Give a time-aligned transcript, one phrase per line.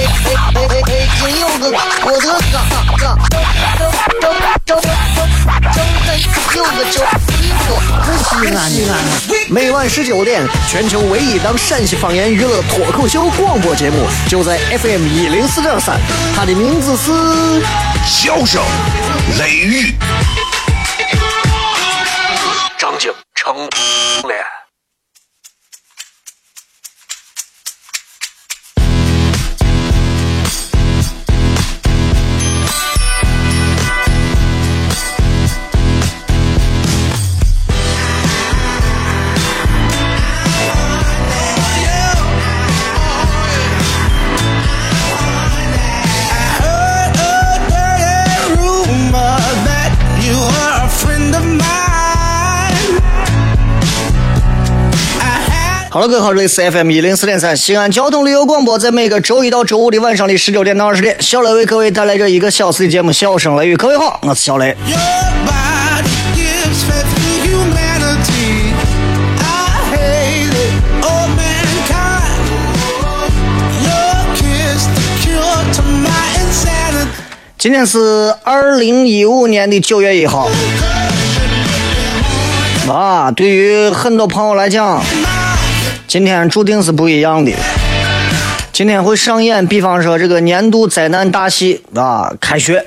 [0.00, 0.92] 哎哎哎哎！
[1.20, 1.68] 哎，有个
[2.04, 2.56] 我的哥
[2.96, 3.04] 哥，
[3.78, 3.84] 周
[4.20, 4.24] 周
[4.64, 4.80] 周周周
[6.56, 6.96] 有个周
[7.42, 7.68] 一说，
[8.16, 8.92] 西安西安。
[9.50, 16.00] 每晚十九点，全球唯一档陕西方言娱乐脱口秀广播节目，就在 FM 一零四点三。
[16.34, 17.12] 它的名字是
[18.06, 18.62] 《笑声
[19.38, 19.92] 雷雨》，
[56.00, 63.74] 好了，各位好，这里是 FM 一零四点三西安交通旅游广播，在每个周一到周五的晚上的十九点到二十点，小雷为各位带来这一个小时的节目《笑声雷雨》。
[63.76, 64.74] 各位好，我是小雷。
[77.58, 80.48] 今天是二零一五年的九月一号
[82.88, 85.04] 啊，对于很多朋友来讲。
[86.10, 87.52] 今天注定是不一样的。
[88.72, 92.78] 今天会上演，比方说这个年度灾难大戏啊，开学。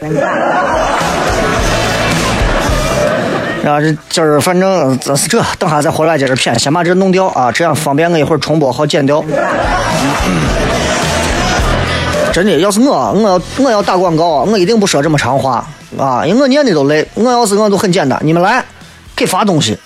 [3.65, 9.23] 啊，这今儿反正这是这，等下再回来接着片，先把这弄掉啊，这样方便我一会儿重播好剪掉。
[12.33, 15.65] 真的，要是我，我要我要打广告，我一定不说这么长话
[15.97, 17.07] 啊，因为我念的都累。
[17.13, 18.61] 我要是我都很简单，你们来
[19.15, 19.77] 给发东西。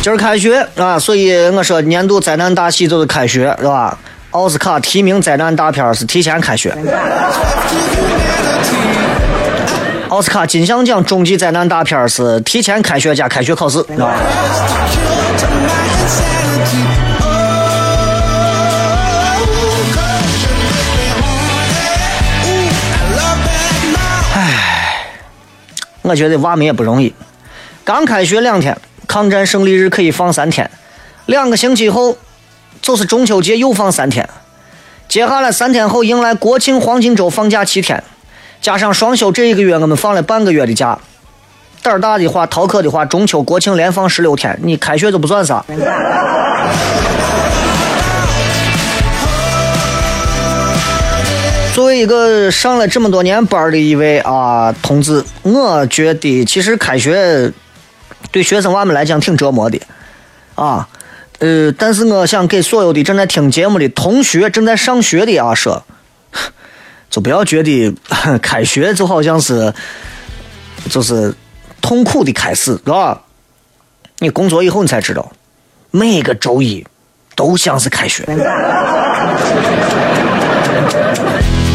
[0.00, 3.98] 今儿开学啊，所以我说年度灾难大戏就是开学，是吧？
[4.30, 6.74] 奥斯卡提名灾难大片是提前开学。
[10.08, 14.16] 奥斯卡金像奖终极灾难大片是提前开学加开学考试，啊。
[24.34, 25.04] 唉，
[26.02, 27.12] 我觉得娃们也不容易，
[27.84, 28.74] 刚开学两天。
[29.08, 30.70] 抗战胜利日可以放三天，
[31.24, 32.18] 两个星期后
[32.82, 34.28] 就是中秋节又放三天，
[35.08, 38.04] 接下来三天后迎来国庆黄金周放假七天，
[38.60, 40.98] 加上双休这一个月我们放了半个月的假，
[41.82, 45.64] 胆儿大的话逃课的话，中秋国庆连放十六天，你开学都不算啥。
[51.72, 57.50] 作为一个上了这么多年班的一位啊同志，我觉得其实开学。
[58.30, 59.80] 对学生娃们来讲挺折磨的，
[60.54, 60.88] 啊，
[61.38, 65.82] 呃，但是我想给所有的正在听节目的同学、正在上学的啊说，
[67.08, 67.94] 就不要觉得
[68.42, 69.72] 开学就好像是
[70.90, 71.34] 就是
[71.80, 73.22] 痛苦的开始，是吧？
[74.18, 75.32] 你工作以后你才知道，
[75.90, 76.84] 每个周一
[77.34, 78.24] 都像是开学。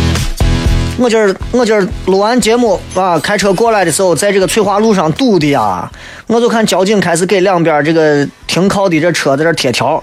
[0.99, 5.91] 我今儿我今儿录完节目啊，开车过来的时候，在这个翠华路上堵的呀，
[6.27, 10.01] 我就看交警开始给两边这个停靠的这车在这贴条，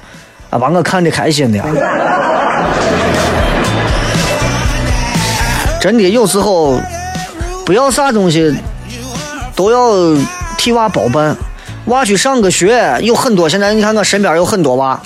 [0.50, 1.62] 啊，把我看的开心的。
[5.80, 6.78] 真的，有时候
[7.64, 8.52] 不要啥东西
[9.54, 10.20] 都要
[10.58, 11.36] 替娃包办，
[11.86, 13.48] 娃去上个学，有很多。
[13.48, 15.00] 现在你看我身边有很多娃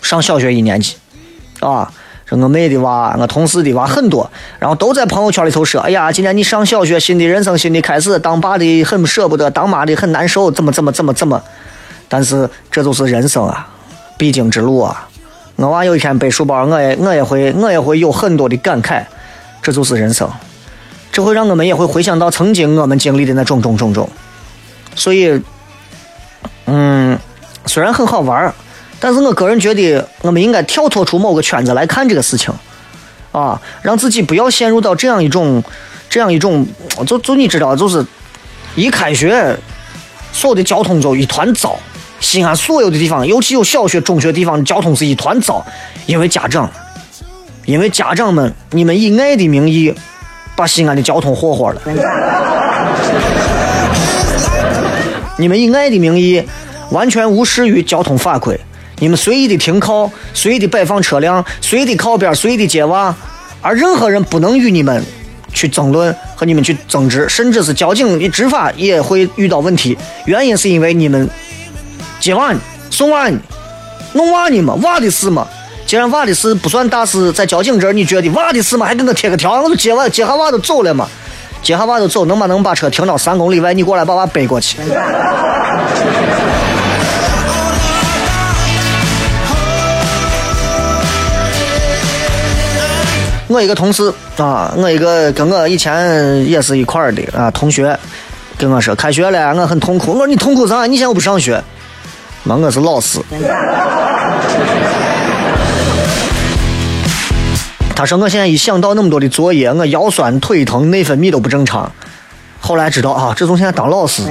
[0.00, 0.94] 上小学一年级，
[1.58, 1.92] 啊。
[2.40, 11.42] 我妹的娃，我同事的娃很多，然后都在朋友圈里头说：“哎呀，今年你上小学，新的人生，新的开始，当爸的很舍不得，当妈的很难受，怎么怎么怎么怎么。”
[12.08, 13.68] 但是这就是人生啊，
[14.16, 15.08] 必经之路啊。
[15.56, 19.04] 我娃有一天背书包，我也我也会我也会有很多的感慨。
[19.60, 20.28] 这就是人生，
[21.12, 24.08] 这会让我们也会回想到曾经我们经历的那种种种种。
[24.96, 25.40] 所以，
[26.66, 27.18] 嗯，
[27.66, 28.52] 虽然很好玩
[29.04, 32.54] 但是我个人觉得，我们应该跳脱出某个圈子来看这个事情，
[33.32, 35.60] 啊，让自己不要陷入到这样一种、
[36.08, 36.64] 这样一种，
[37.04, 38.06] 就就你知道，就是
[38.76, 39.56] 一开学，
[40.32, 41.76] 所有的交通就一团糟。
[42.20, 45.66] 西安所有的地方，尤其有小学、中学地方，交通是一团糟，
[46.06, 46.70] 因为家长，
[47.64, 49.92] 因为家长们，你们以爱的名义
[50.54, 51.82] 把西安的交通霍霍了。
[55.38, 56.40] 你们以爱的名义，
[56.92, 58.60] 完全无视于交通法规。
[59.02, 63.12] 你们随意的停靠，随意的摆放车辆，随意的靠边，随意的接娃，
[63.60, 65.04] 而任何人不能与你们
[65.52, 69.98] 去争论和你们去争执，甚至是交警的执法也会遇到问题。
[70.26, 71.28] 原因是因为你们
[72.20, 72.54] 接娃、
[72.90, 73.28] 送娃、
[74.12, 75.48] 弄娃呢嘛，娃的事嘛。
[75.84, 81.08] 既然娃的事不算大事，在交警这儿你觉得娃的事嘛，还给我贴个条，我都接娃接下娃都走了嘛。
[81.60, 84.78] 接下娃就走，能把能把车停到三公里外，你过来把娃背过去。
[93.48, 97.98] 我一个同事啊，我一个跟我以前也是一块儿的啊同学，
[98.56, 100.12] 跟我说开学了，我很痛苦。
[100.12, 100.86] 我说你痛苦啥？
[100.86, 101.62] 你现在不上学？
[102.44, 103.20] 那我是老师。
[107.94, 111.92] 他说：“我现在一想到那么多的作业，我腰酸腿疼，内分泌都不正常。
[112.58, 114.22] 后来知道啊，这从现在当老师。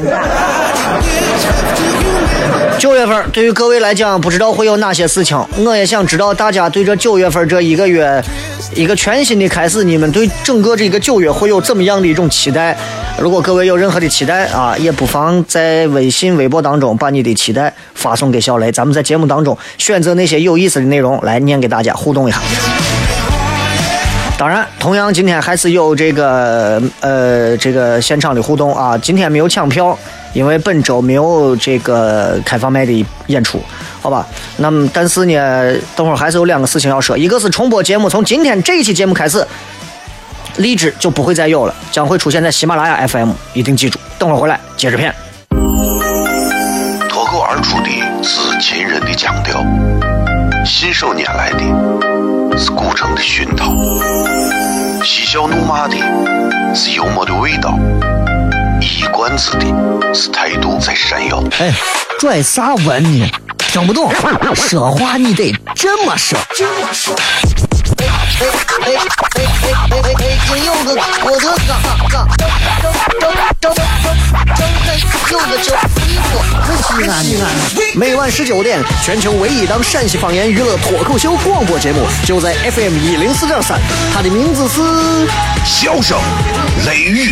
[2.81, 5.37] 九月份对于各位来讲，不知道会有哪些事情。
[5.63, 8.19] 我也想知道大家对这九月份这一个月，
[8.73, 12.75] 一个全新的开始，你们对整个这个九月会有怎么样的一种期待？
[13.19, 22.39] 如果各位有任何的期待啊，也不妨在微信、微博当中把你的期待发送给小雷，咱们在节目当中选择那些有意思的内容来念给大家互动一下。”
[24.39, 28.97] 当然，同样今天还是有这个呃这个现场的互动啊。
[28.97, 29.95] 今天没有抢票，
[30.33, 33.61] 因为本周没有这个开放麦的演出，
[34.01, 34.25] 好吧？
[34.57, 39.45] 那么但是呢，等会儿还是有两个事情要说，一个是重播节目，从今天这一期节目开始，
[40.57, 43.99] 荔枝就不会再有了，将会出现在喜马拉雅 FM，一定记住。
[44.17, 45.13] 等会儿回来接着片。
[47.09, 47.89] 脱口而出的
[48.23, 49.63] 是秦人的腔调，
[50.65, 53.73] 信手拈来的是古城的熏陶。
[55.03, 55.95] 嬉笑怒骂的
[56.75, 57.77] 是幽默的味道，
[58.81, 59.65] 一冠子的
[60.13, 61.41] 是态度在闪耀。
[61.59, 61.71] 哎，
[62.19, 63.29] 拽啥文呢？
[63.57, 64.11] 听不懂，
[64.55, 66.37] 说话你得这么说。
[66.37, 68.47] 哎哎
[68.81, 70.37] 哎哎哎哎哎！
[70.47, 71.77] 今有个我的嘎
[72.09, 72.27] 嘎，
[73.19, 73.77] 张张张张张
[75.29, 76.29] 有个叫衣服，
[76.81, 77.43] 西安西安。
[77.95, 83.79] 每晚十九点，全球唯一档陕西方言娱乐脱口秀广播节目，就在 FM 一零四点三，
[84.13, 84.81] 它的名字是
[85.63, 86.17] 《笑声
[86.87, 87.29] 雷雨》，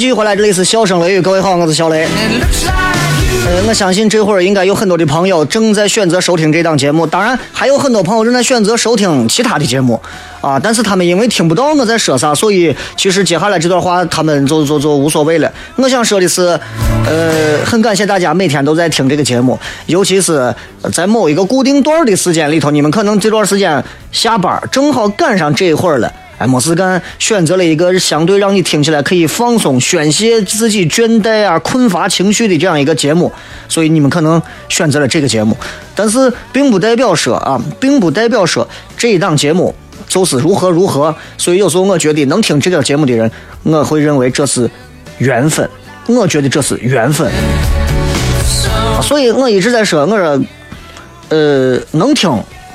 [0.00, 2.04] 继续回来，这里是笑声雷雨，各位好，我是小雷。
[3.46, 10.00] 呃，我相信这会儿应该有很多的朋友正在选择收听这档节目，当然还有很多朋友正在选择收听其他的节目
[10.40, 10.58] 啊。
[10.58, 15.52] 但是他们因为听不到我在说啥，所以其实接下来这段话他们就就就无所谓了。
[15.76, 16.58] 我想说的是，
[17.06, 20.54] 呃，很感谢大家每天都在听这个节目，尤其是
[20.94, 26.10] 在某一个固定段的时间里头，你们可能这段时间下班正好赶上这一会儿了。
[26.40, 33.30] 哎，没事干，选择了一个相对让你听起来可以放松、宣泄自己倦怠啊、困乏情绪的这样一个节目，
[33.68, 35.54] 所以你们可能选择了这个节目，
[35.94, 38.66] 但是并不代表说啊，并不代表说
[38.96, 39.74] 这一档节目
[40.08, 41.14] 就是如何如何。
[41.36, 43.30] 所以有时候我觉得能听这个节目的人，
[43.62, 44.70] 我会认为这是
[45.18, 45.68] 缘分，
[46.06, 47.30] 我觉得这是缘分。
[49.02, 50.40] 所以我一直在说，我说，
[51.28, 52.30] 呃，能听。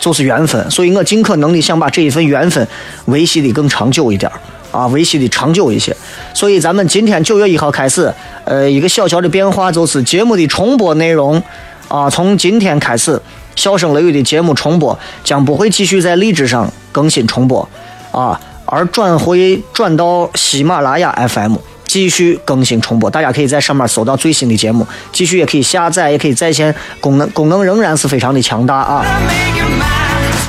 [0.06, 2.68] 就是缘分，所以我尽可能的想把这一份缘分
[3.06, 4.32] 维系的更长久一点
[4.70, 5.98] 啊，维系的长久一些。
[6.32, 11.42] 所以咱们今天九月一号开始，呃，一个小小的变化就是节目的重播内容
[11.88, 13.20] 啊，从今天开始，
[13.56, 17.68] 笑声雷雨的节目重播将不会继续在荔枝上更新重播
[18.12, 21.56] 啊，而转回转到喜马拉雅 FM
[21.88, 23.10] 继续更新重播。
[23.10, 29.04] 大家可以在上面搜到最新的节目，继续也可以下载，也可以在线，功能功能仍然是非常的强大啊。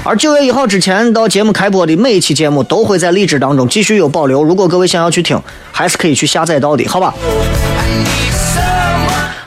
[0.07, 4.41] 而九月一号之前到节目开播的每一期节目都会在荔枝当中继续有保留。
[4.45, 7.13] 如果各位想要去听，还是可以去下载到的，好吧？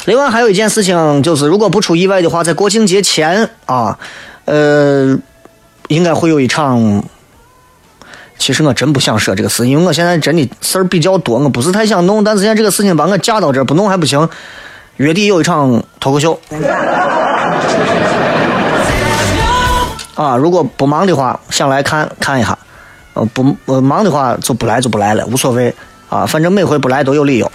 [0.03, 3.97] 另外还有一件事情就是，如果不出意外的话，在国庆节前啊，
[4.43, 5.17] 呃，
[5.87, 7.01] 应该会有一场。
[8.37, 12.21] 其实我真不想说这个事，因为我现在真的事儿比较多，我不是太想弄。
[12.21, 14.27] 但是现在这个事情把我架到这儿，不弄还不行。
[14.97, 16.37] 月底有一场脱口秀，
[20.19, 22.57] 啊，如果不忙的话，想来看看一下。
[23.13, 25.73] 呃，不呃忙的话就不来就不来了，无所谓
[26.09, 27.49] 啊，反正每回不来都有理由。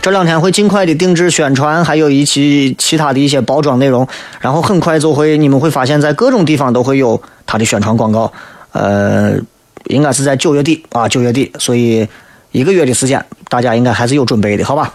[0.00, 4.06] 这两天会尽快的定制宣传，还有一期其他的一些包装内容，
[4.38, 8.32] 然后很快就会，你们会发现在各种地方都会有它的宣传广告。
[8.70, 9.32] 呃，
[9.86, 12.06] 应该是在九月底啊，九月底，所以
[12.52, 14.92] 一个月的时间，大家应该还是有准备的，好吧？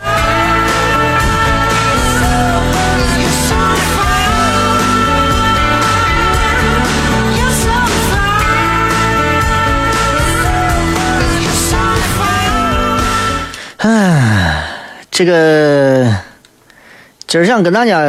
[15.20, 16.06] 这个
[17.28, 18.02] 今儿想跟大家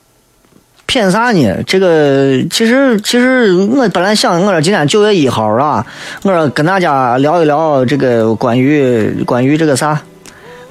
[0.88, 1.62] 骗啥呢？
[1.66, 5.84] 这个其实其实我本来想，我说今天九月一号啊，
[6.22, 10.00] 我说跟大家聊一聊这个关于关于这个啥，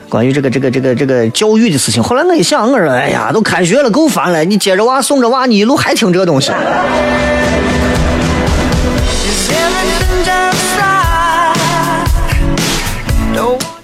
[0.10, 2.02] 关于这个这个这个这个教育的事情。
[2.02, 6.52] 后来我一想，我说哎呀，都开学了，够烦了，你接着娃送着娃，你一路还听这东西。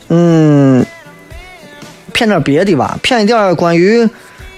[0.09, 0.83] 嗯。
[2.17, 4.09] 骗点别的吧，骗一点关于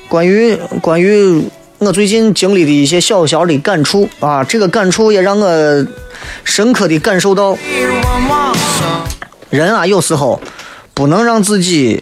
[0.07, 1.43] 关于关于
[1.77, 5.87] 我最近经历的一些小小的感触啊，这个感触也让我
[6.45, 7.57] 深刻的感受到，
[9.49, 10.41] 人啊有时候
[10.93, 12.01] 不能让自己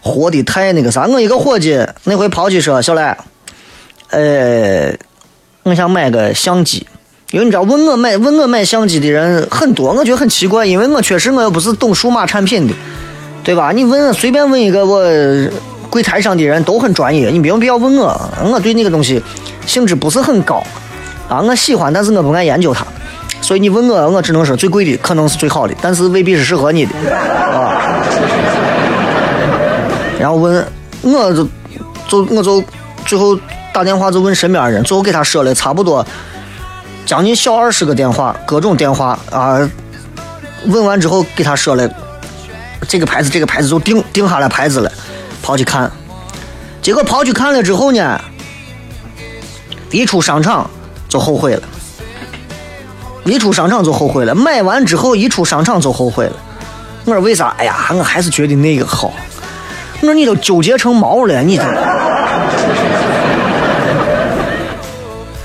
[0.00, 1.06] 活的太那个啥。
[1.06, 3.18] 我一个伙计那回跑去说：“小赖，
[4.08, 4.90] 呃，
[5.64, 6.86] 我想买个相机，
[7.30, 12.72] 因为你知道问我买问我买相机的人很多，我觉得很奇怪，因为我确实我又不是懂数码产品的。”
[13.44, 13.70] 对吧？
[13.72, 15.02] 你问随便问一个我
[15.90, 18.18] 柜台上的人都很专业，你没有必要问我。
[18.42, 19.22] 我对那个东西
[19.66, 20.64] 兴致不是很高
[21.28, 22.84] 啊，我喜欢，但是我不爱研究它。
[23.42, 28.02] 所以你问我，我只能说最贵的可能是最好的，但是未必是适合你的啊。
[30.18, 30.66] 然后问，
[31.02, 31.46] 我就
[32.08, 32.64] 就我就
[33.04, 33.38] 最后
[33.74, 36.04] 打电话就问身边人，最后给他说了差不多
[37.04, 39.70] 将近小二十个电话，各种电话啊。
[40.66, 41.86] 问完之后给他说了。
[42.88, 44.92] 这个牌子，这个牌子就定定下来牌子了，
[45.42, 45.90] 跑去看，
[46.82, 48.20] 结果跑去看了之后呢，
[49.90, 50.70] 一出商场
[51.08, 51.62] 就后悔了，
[53.24, 56.32] 一出商场就后悔了，买完之后一出商场就后悔了。
[57.04, 57.54] 我说为啥？
[57.58, 59.12] 哎呀，我还是觉得那个好。
[60.00, 61.64] 我说你都纠结成毛了，你这。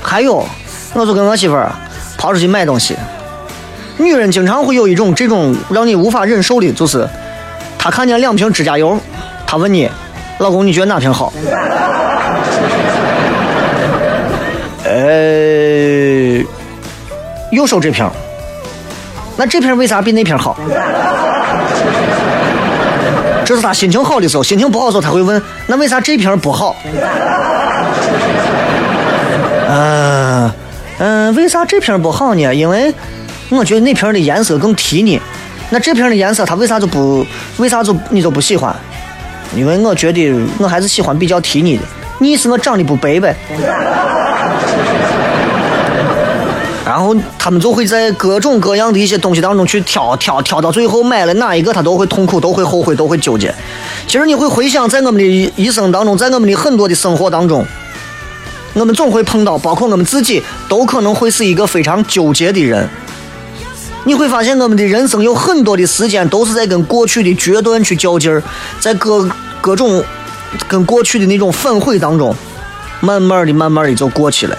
[0.02, 0.46] 还有，
[0.94, 1.72] 我就跟我媳妇儿
[2.18, 2.96] 跑出去买东西，
[3.98, 7.08] 女人经常会有一种这种让你无法忍受的，就是。
[7.80, 9.00] 他看见两瓶指甲油，
[9.48, 9.90] 他问你
[10.40, 11.32] ：“老公，你觉得哪瓶好？”
[14.84, 16.44] 呃，
[17.52, 18.08] 右手这瓶。
[19.38, 20.58] 那这瓶为啥比那瓶好？
[23.46, 26.76] 这是他心情好的时候，心情不好的时候他会问：“那为啥这瓶不好？”
[29.70, 30.52] 嗯
[30.98, 32.54] 嗯，为啥这瓶不好呢？
[32.54, 32.94] 因为
[33.50, 35.22] 我觉得那瓶的颜色更提呢。
[35.70, 37.26] 那这瓶的颜色，它为啥就不
[37.58, 38.76] 为啥就你就不喜欢？
[39.56, 41.84] 因为我觉得我还是喜欢比较提你的。
[42.20, 43.36] 你是我长得不白呗？
[46.86, 53.54] 然后他们就会在各种各样的一些东西当中去挑挑挑，到最后买了哪一个，他都会痛苦，都会后悔，都会纠结。
[54.08, 57.64] 其实你会回想，在我们的一生当中，在我们的很多的生活当中，
[58.74, 62.90] 我们总会碰到，包括我们自己，都可能会是一个非常纠结的人。
[64.06, 68.42] 你会发现，我们的人生有很多的时间都是在跟过去的决断去较劲儿，
[68.80, 69.30] 在各
[69.62, 70.04] 各种
[70.68, 72.36] 跟过去的那种反悔当中，
[73.02, 74.58] 慢慢的、慢慢的就过去了。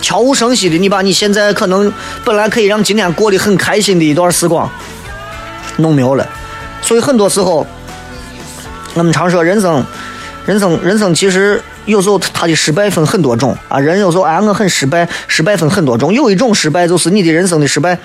[0.00, 1.92] 悄无声息的，你把你现在可能
[2.24, 4.68] 本来可以让今天过得很开心的一段时光
[5.76, 6.26] 弄没有了。
[6.82, 7.66] 所以很多时候，
[8.94, 9.84] 我们常说人生，
[10.46, 11.62] 人生，人生其实。
[11.86, 16.12] 有时候他的失败分很多种啊，人有时候哎，我很失败，失败分很多种。
[16.12, 17.98] 有一种失败就是你的人生的失败，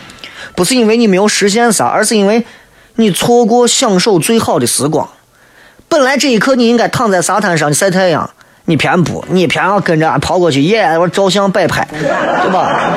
[0.55, 2.45] 不是因为你没有实现啥，而是因为
[2.95, 5.07] 你错过享受最好的时光。
[5.88, 8.29] 本来这一刻你应该躺在沙滩上晒太阳，
[8.65, 12.91] 你偏不，你偏要跟着俺跑过去，耶，我照相摆拍，对吧？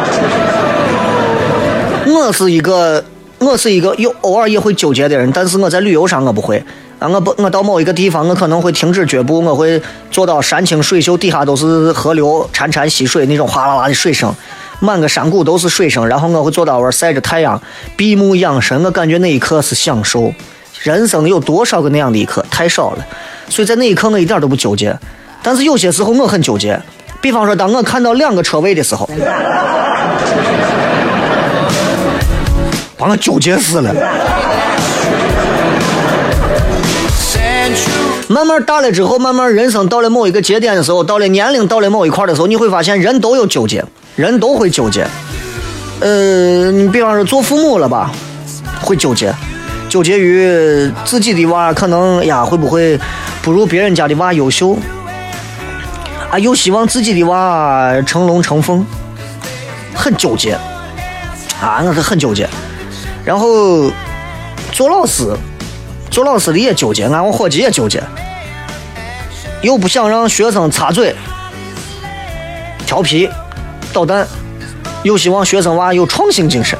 [2.05, 3.03] 我是一个，
[3.39, 6.63] 我是一个有偶尔也会纠结的人，但是我在旅游上我不会。
[7.03, 9.83] 啊，我不，我到某一个地方，我可能会停止脚步，我会
[10.13, 14.33] 坐到山清水秀，底下都是河流潺潺溪水那种哗啦啦的水声，
[14.79, 17.61] 满个山谷都是水声，然后我会坐到那儿晒着太阳，
[17.97, 20.33] 闭目养神，我感觉那一刻是享受。
[20.83, 22.45] 人生有多少个那样的一刻？
[22.51, 23.05] 太少了，
[23.49, 24.97] 所以在那一刻我一点都不纠结。
[25.43, 26.81] 但是有些时候我很纠结，
[27.21, 29.09] 比方说当我看到两个车位的时候，
[32.97, 33.93] 把我纠结死了。
[38.33, 43.85] 慢慢大了之后，慢慢人生到了某一个节点的时候，到了年龄到了某一块的时候，你会发现人都有纠结，
[44.17, 45.07] 人都会纠结。
[46.01, 48.11] 呃，你比方说做父母了吧，
[48.81, 49.31] 会纠结，
[49.91, 52.99] 纠结于自己的娃可能呀会不会
[53.43, 54.75] 不如别人家的娃优秀，
[56.31, 58.85] 啊，又希望自己的娃成龙成凤，
[59.95, 60.55] 很纠结，
[61.61, 62.49] 啊，那是很纠结。
[63.25, 63.91] 然后
[64.73, 65.29] 做老师，
[66.13, 68.03] 做老师的也纠结，俺我伙计也纠结。
[69.63, 71.17] 又不想让学生插嘴、
[72.87, 73.31] 调皮、
[73.95, 74.27] 捣蛋，
[75.05, 76.79] 又希望学生娃有创新精神。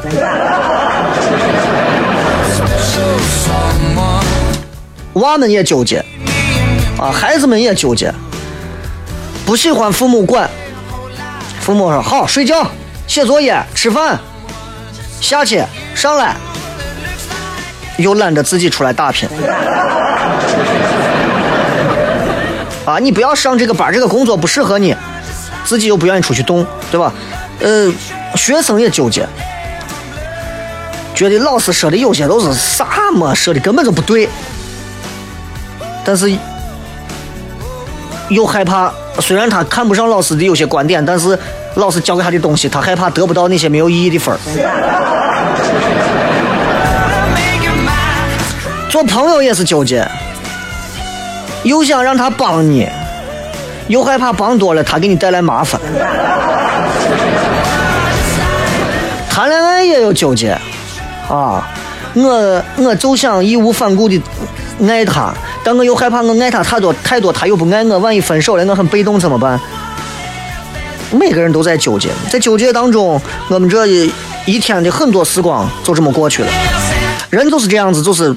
[5.15, 6.05] 娃们也纠结，
[6.99, 8.13] 啊，孩子们也纠结，
[9.47, 10.51] 不喜欢父母管。
[11.61, 12.67] 父母说好睡觉、
[13.07, 14.19] 写作业、吃饭，
[15.21, 15.63] 下去
[15.95, 16.37] 上来，
[17.97, 19.29] 又懒得自己出来打拼。
[22.85, 24.95] 啊，你不要上这个班，这个工作不适合你，
[25.65, 27.13] 自己又不愿意出去动，对吧？
[27.61, 27.89] 呃，
[28.35, 29.25] 学生也纠结，
[31.15, 34.29] 觉得老师说的有些都是啥么说的根本就不对，
[36.05, 36.37] 但是
[38.29, 41.39] 又害怕，虽然他看不上老师的有些观点，但是
[41.77, 44.39] 老师教给他的东西，他害怕得不到那些没有意义的分儿。
[48.93, 50.07] 做朋友也是纠结。
[51.63, 52.87] 又想让他帮你，
[53.89, 55.81] 又害怕帮多了他给你带来麻烦。
[59.31, 60.51] 谈恋爱也有纠结，
[61.27, 61.67] 啊，
[62.13, 64.23] 我我就想义无反顾的
[64.87, 65.33] 爱他，
[65.65, 69.59] 但我又害怕我爱他太多太多，他又不爱我，万一分手了，我很被动怎么办？
[71.13, 73.87] 每个人都在纠结，在纠结当中，我们这
[74.45, 76.49] 一天的很多时光就这么过去了。
[77.31, 78.37] 人就是这样子，就是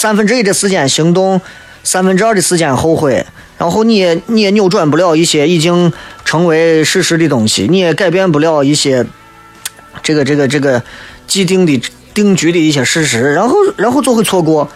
[0.00, 1.38] 三分之一的时间行动。
[1.82, 3.26] 三分之二的时间后悔，
[3.58, 5.90] 然后你也你也扭转不了一些已经
[6.26, 9.04] 成为事实的东西，你也改变不了一些
[10.02, 10.82] 这个这个这个
[11.26, 11.82] 既定的
[12.12, 14.68] 定局的一些事实，然后然后就会错过。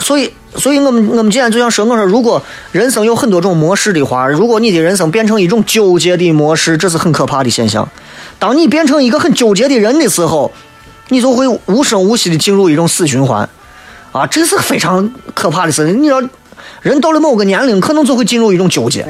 [0.00, 7.88] 所以，所以我们我们今天就想说，我说如果人生有很多种模式的话，如果你的人生变成一种纠结的模式，这是很可怕的现象。
[8.40, 10.50] 当你变成一个很纠结的人的时候，
[11.10, 13.48] 你就会无声无息的进入一种死循环。
[14.12, 16.02] 啊，这是非常可怕的事情。
[16.02, 16.20] 你要
[16.82, 19.06] 人到了某个年龄，可能就会进入一种纠结，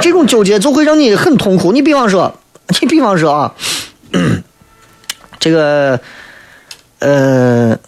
[0.00, 1.70] 这种纠结就会让你很痛苦。
[1.70, 2.34] 你比方说，
[2.80, 3.52] 你比方说啊，
[5.38, 6.00] 这个，
[6.98, 7.78] 呃，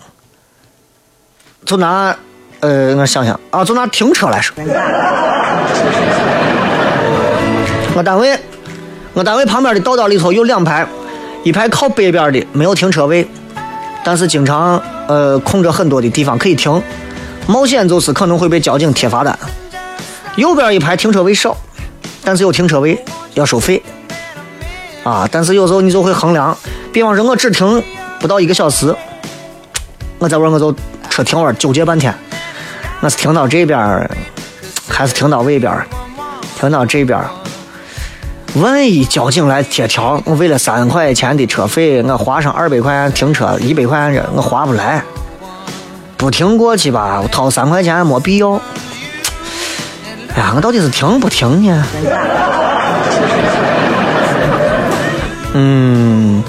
[1.65, 2.15] 就拿
[2.61, 4.55] 呃，我想想啊，就拿停车来说，
[7.95, 8.39] 我单位，
[9.15, 10.87] 我单位旁边的道道里头有两排，
[11.43, 13.27] 一排靠北边的没有停车位。
[14.09, 16.83] 但是经常呃空着很多的地方可以停，
[17.47, 19.39] 冒险就是可能会被交警贴罚单。
[20.37, 21.55] 右边一排停车位少，
[22.25, 23.83] 但是有停车位要收费
[25.05, 25.29] 啊。
[25.31, 26.57] 但是有时候你就会衡量，
[26.91, 27.85] 比方说我只停
[28.19, 28.97] 不到一个小时，
[30.19, 30.75] 我在这我就
[31.11, 32.15] 车停会纠结半天，
[33.01, 33.79] 我是停到这边
[34.89, 35.71] 还是停到外边
[36.59, 37.23] 停到这边
[38.55, 45.01] 万一交警来贴条，我为了三块钱的车费，我花上二百块钱停车，一百块钱我划不来。
[46.17, 48.61] 不停过去吧，我掏三块钱没必要。
[50.35, 51.85] 哎呀，我到底是停不停呢？
[55.55, 56.43] 嗯，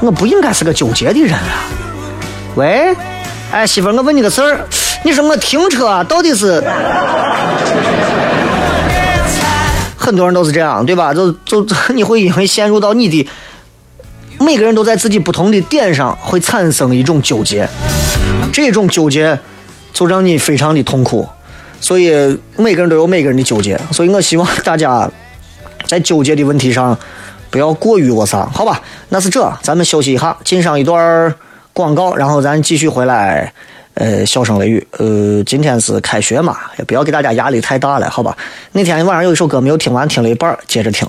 [0.00, 1.62] 我不应该是个纠结的人啊。
[2.56, 2.96] 喂，
[3.52, 4.66] 哎，媳妇，我问你个事儿，
[5.04, 6.62] 你说我停车到底是？
[10.04, 11.14] 很多人都是这样，对吧？
[11.14, 13.26] 就就 你会因为陷入到你的
[14.38, 17.66] 每个人都在自己不同的点上会产生一种纠结，
[18.52, 19.38] 这种纠结
[19.94, 21.26] 就让你非常的痛苦。
[21.80, 25.10] 所以每个人都有每个人的纠结，所以我希望大家
[25.86, 26.98] 在纠结的问题上
[27.50, 28.80] 不要过于我啥，好吧？
[29.08, 31.34] 那是这，咱们休息一下，进上一段
[31.72, 33.52] 广告，然后咱继续回来。
[33.94, 34.86] 呃，笑声雷雨。
[34.98, 38.36] 呃，今天是开学嘛，也不要给大家压力太大了，好吧？
[38.72, 41.08] 那天晚上有一首歌没有听完，听了一半，接着听。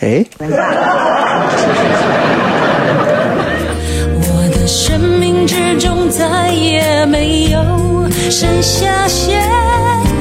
[0.00, 0.24] 哎。
[4.18, 7.60] 我的生命之中再也没有
[8.30, 9.40] 剩下些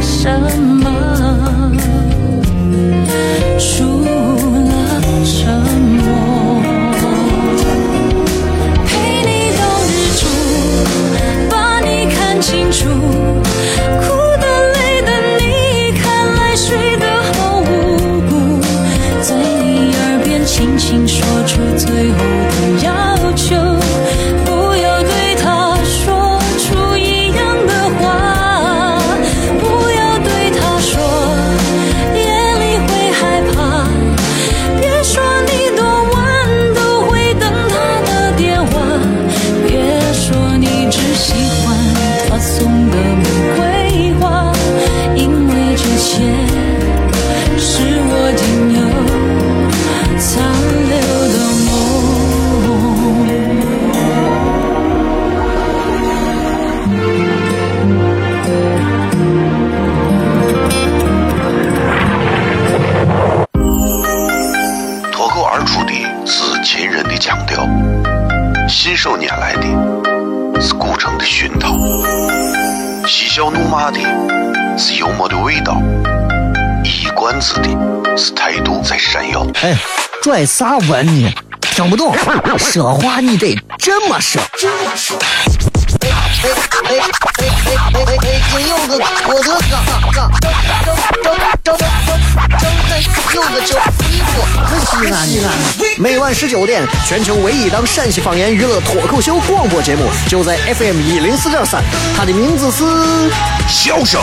[0.02, 0.85] 什么。
[80.22, 81.34] 拽啥文呢？
[81.62, 82.16] 听不懂，
[82.58, 84.42] 说话你得这么说。
[84.42, 84.62] 哎
[86.44, 86.50] 哎
[86.84, 87.00] 哎哎
[87.66, 88.28] 哎哎哎！
[88.52, 88.92] 金柚子，
[89.28, 89.74] 我的嘎
[90.14, 90.46] 嘎，张
[91.24, 91.80] 张张张张张
[93.34, 93.78] 柚子酒，
[94.10, 94.30] 衣服
[94.66, 95.48] 可西安西安。
[95.98, 101.84] 每晚十九点，全球唯一档陕西方言娱乐脱口秀广播节目，就在 FM 一零四点三，
[102.16, 102.84] 它的名字是
[103.68, 104.22] 《笑声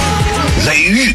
[0.67, 1.11] 雷雨》，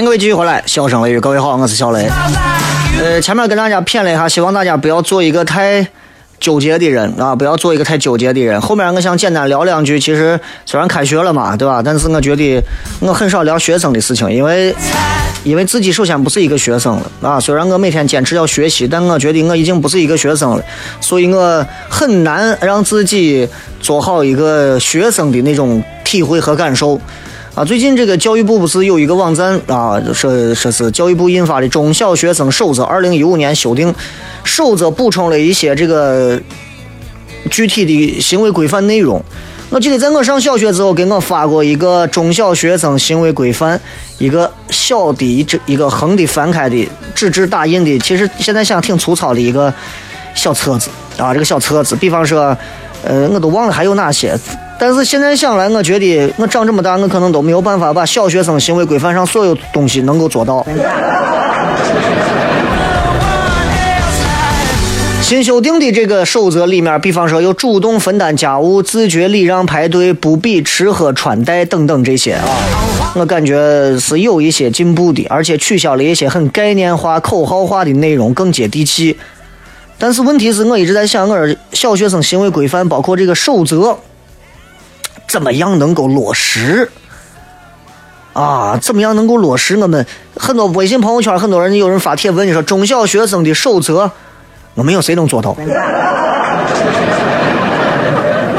[0.00, 2.08] 迎各位继续回来，笑声雷雨，各位好，我是小雷。
[2.98, 5.86] 呃，前面跟大家谝了一下，希望大家不要做一个太
[6.38, 8.58] 纠结的人啊，不要做一个太纠结的人。
[8.62, 11.82] 后面我想简单聊两句，其实虽然开学了嘛，对吧？
[11.84, 12.62] 但是我觉得
[13.00, 14.74] 我很少聊学生的事情，因为
[15.44, 17.38] 因为自己首先不是一个学生了啊。
[17.38, 20.64] 虽然我每天坚持要学习，但我觉得我已经不是一个学生了，
[21.02, 23.46] 所以我很难让自己
[23.82, 26.98] 做好一个学生的那种体会和感受。
[27.52, 33.92] 啊，最近这个教育部不是有一个网站啊，说说是教育部印发的《中小学生守则》，二零一五年修订
[34.44, 36.40] 守则，补充了一些这个
[37.50, 39.20] 具体的行为规范内容。
[39.68, 43.80] 我记得在我上小学之后，给我发过一个中小学生行为规范，
[44.18, 49.72] 一个小的这一个横的翻开的纸质打印的，其实现在想挺粗糙的一个
[50.36, 52.56] 小册子啊，这个小册子，比方说，
[53.02, 54.38] 呃，我都忘了还有哪些。
[54.80, 60.66] 但是现在想来，我觉得我长这么大，我可能都没有办法把小学生行为规范上所有东西能够做到。
[65.20, 72.42] 新修订的这个守则里面，比方说有主动分担家务、自觉礼让、排队、不比吃喝穿戴等等这些啊，
[73.14, 79.18] 我感觉是有一些进步的，而且取消了一些很概念化、口号化的内容，更接地气。
[79.98, 83.98] 但是问题是我一直在想，我说小学生行为规范包括这个守则。
[85.30, 86.90] 怎么样能够落实？
[88.32, 89.76] 啊，怎么样能够落实？
[89.76, 90.04] 我们
[90.36, 94.10] 很多微信朋友圈，很多人有人发帖问你说中小学生的守则，
[94.74, 95.54] 我没有谁能做到，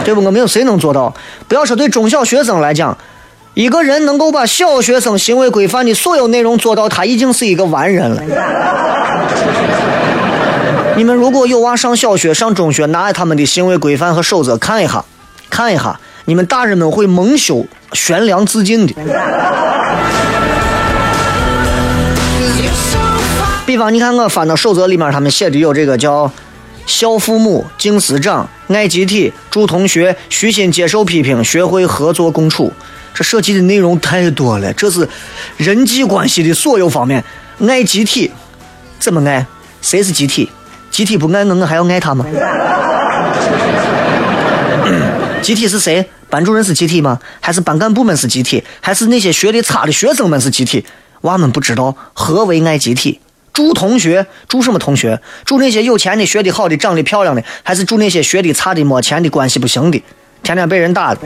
[0.06, 0.24] 对不？
[0.24, 1.14] 我没有谁能做到。
[1.50, 2.98] 不要说对中小学生来讲，
[3.54, 8.24] 一个人能够把小学生行为规范的所有内容做到，他已经是一个完人了。
[10.96, 15.04] 你们如果有娃上小学、上中学，拿他们的行为规范和守则看一下，
[15.50, 16.00] 看一下。
[16.26, 18.94] 你们大人们会蒙羞、悬梁自尽的。
[23.66, 26.32] 比方，你看我翻到守则里面，他们写的有这个叫
[26.86, 32.72] “孝父母、敬师长、爱集体、助同学、虚心接受批评、学会合作共处”。
[33.14, 35.08] 这涉及的内容太多了，这是
[35.58, 37.24] 人际关系的所有方面。
[37.68, 38.32] 爱集体，
[39.00, 39.46] 怎么爱？
[39.82, 40.50] 谁是集体？
[40.90, 42.26] 集体不爱我，我还要爱他吗？
[45.42, 46.08] 集体是谁？
[46.30, 47.20] 班主任是集体吗？
[47.40, 48.64] 还是班干部们是集体？
[48.80, 50.86] 还是那些学的差的学生们是集体？
[51.22, 53.20] 娃们不知道何为爱集体。
[53.52, 55.20] 祝同学，祝什么同学？
[55.44, 60.02] 祝那些有钱的、学的好的、长得漂亮的，还是祝那些学的差的、没钱的、关系不行的、
[60.44, 61.20] 天天被人打的？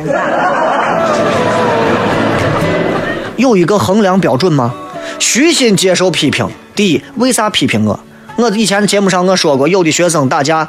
[3.36, 4.74] 有一个衡量标准吗？
[5.20, 6.50] 虚心接受批评。
[6.74, 8.00] 第一，为啥批评我？
[8.38, 10.68] 我以前的节目上我说过，有的学生打架。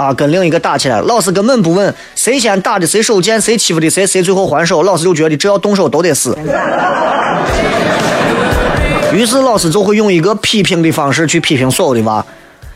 [0.00, 6.34] 啊，跟另一个打起来，老师根本不问谁先打的，谁手贱，谁欺负的谁，谁最后还手，老师就觉得只要动手都得死。
[9.12, 12.24] 于是老师就会用一个批评的方式去批评所有的娃。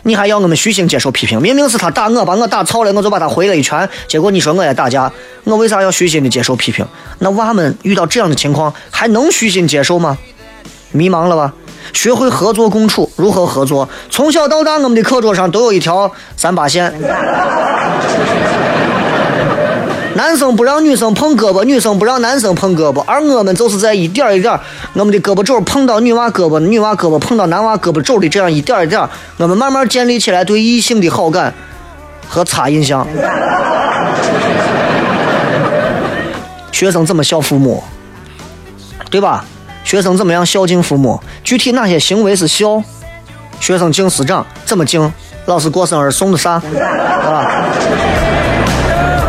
[0.03, 1.41] 你还要我们虚心接受批评？
[1.41, 3.89] 明明是他打我，把我打操了，我就把他回了一拳。
[4.07, 5.11] 结果你说我也打架，
[5.45, 6.87] 我为啥要虚心的接受批评？
[7.21, 10.19] 那娃们遇到这样的情况，还能虚心接受吗？
[10.93, 11.55] 迷茫了吧？
[11.93, 13.89] 学会合作共处，如何合作？
[14.11, 16.93] 从小到大，我们的课桌上都有一条三八线。
[20.17, 24.57] 男生不让女生碰胳膊，女生不让男生碰胳膊，而我们就是在一点一点，
[24.93, 31.53] 我们的胳膊肘碰到女娃胳膊，女娃胳膊碰到男娃胳膊肘的这样一点一点，我们慢慢建立起来对异性的好感
[32.29, 33.05] 和差印象。
[36.71, 37.83] 学生怎么孝父母，
[39.11, 39.45] 对吧？
[39.85, 41.21] 学生怎么样孝敬父母？
[41.45, 42.83] 具体哪些行为是孝？
[43.61, 45.13] 学生敬师长怎么敬？
[45.47, 46.53] 老师过生日送的啥？
[46.53, 46.63] 啊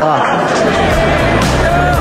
[0.02, 0.40] 啊？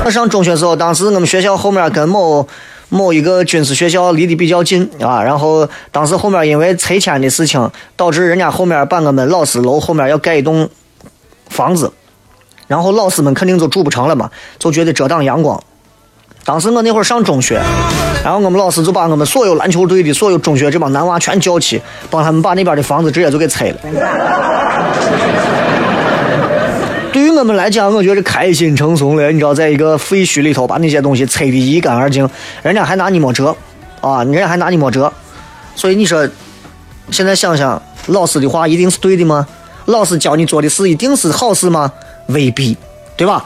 [0.05, 2.47] 我上中学时候，当时我们学校后面跟某
[2.89, 10.69] 某一个军事学校离得比较近啊，然后当时后面因为拆迁的事情，导致人家后面把我们老师楼后面要盖一栋
[11.49, 11.91] 房子，
[12.67, 15.61] 然后老师们肯定就住不成了嘛，就觉得遮挡阳光。
[16.45, 17.59] 当时我那会儿上中学，
[18.23, 21.81] 然后我们老师就把我们所有篮球队的所有中学这帮男娃全叫起，
[22.11, 23.77] 帮他们把那边的房子直接就给拆了。
[27.11, 29.31] 对于我们来讲，我觉得开心成怂了。
[29.31, 32.29] 你知道，在一个废墟里头把那些东西拆的一干二净，
[32.61, 33.55] 人家还拿你没辙
[34.01, 34.23] 啊！
[34.23, 35.11] 人家还拿你没辙。
[35.75, 36.29] 所以你说，
[37.09, 39.47] 现在想想，老师的话一定是对的吗？
[39.85, 41.91] 老师教你做的事一定是好事吗？
[42.27, 42.77] 未必，
[43.17, 43.43] 对吧？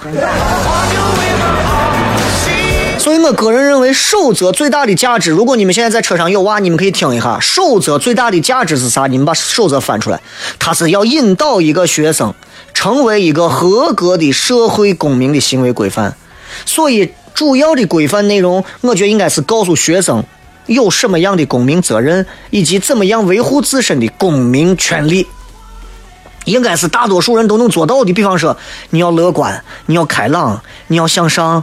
[3.00, 5.32] 所以我个人认为，守则最大的价值。
[5.32, 9.08] 如果你们现在在车上有娃，你们可以听一下，守则最大的价值是啥？
[9.08, 10.22] 你们把守则翻出来，
[10.60, 12.34] 它是要引导一个学生。
[12.72, 16.16] 成为一个合格的社会公民的行为规范，
[16.66, 20.24] 所以主要的规范内容，我觉得应该是告诉学生
[20.66, 25.28] 有什么样的公民责任，以及怎么样维护自身的公民权利，
[26.46, 28.14] 应该是大多数人都能做到的。
[28.14, 28.56] 比方说，
[28.92, 31.62] 你要乐观，你要开朗，你要向上，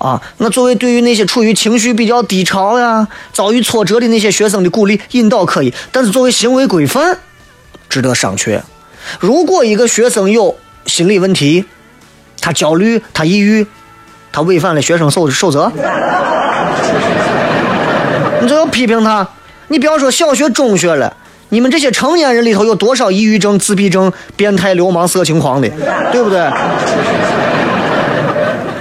[0.00, 7.18] 啊，那作为对于那些处于情绪比较低潮呀、遭遇挫折的那些学生的鼓励引导可以，但是作为行为规范，
[7.86, 8.58] 值得商榷。
[9.18, 11.66] 如果一个学生有心理问题，
[12.40, 13.66] 他焦虑，他抑郁，
[14.32, 15.70] 他违反了学生守守则，
[18.40, 19.28] 你就要批评他。
[19.68, 21.14] 你不要说小学、中学了，
[21.50, 25.68] 你们这些成年人里头有多少抑郁症、自闭症、变态、流氓、色情狂的，
[26.10, 26.50] 对不对？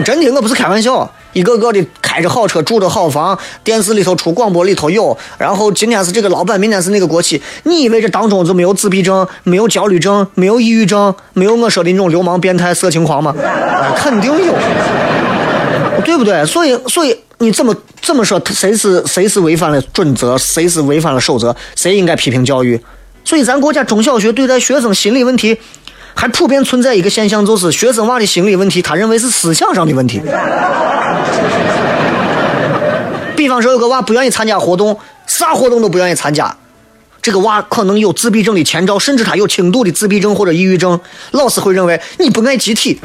[0.06, 1.10] 真的，我不是开玩笑。
[1.34, 5.16] 一个个的开着好车，住着好房，电视里头出广播里头有。
[5.38, 7.40] 然后今天是这个老板，明天是那个国企。
[7.64, 13.36] 你以为这当中就没有自闭症、没有焦虑症、没有抑郁症、没有我说的那种流氓、变态、色情狂吗？
[13.96, 14.54] 肯定有，
[16.04, 16.44] 对不对？
[16.46, 18.42] 所以，所以你怎么怎么说？
[18.48, 20.36] 谁是谁是违反了准则？
[20.38, 21.56] 谁是违反了守则？
[21.76, 22.80] 谁应该批评教育？
[23.24, 25.56] 所以，咱国家中小学对待学生心理问题。
[26.20, 30.22] 还普遍存在一个现象，就是学生娃的心理问题，他认为是思想上的问题。
[33.38, 36.54] 比方说，有个娃不愿意参加活动，啥活动都不愿意参加，
[37.22, 41.00] 这个娃可能有自闭症的前兆，甚至他有轻度的自闭症或者抑郁症。
[41.32, 43.00] 老师会认为你不爱集体。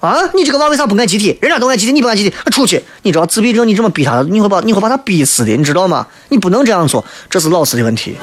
[0.00, 1.36] 啊，你这个娃为啥不爱集体？
[1.40, 2.82] 人家都爱集体，你不爱集体，出去！
[3.02, 6.06] 你知道自闭症，你这么逼他，你会把你会把他逼死的，你知道吗？
[6.28, 8.14] 你不能这样做，这是老师的问题，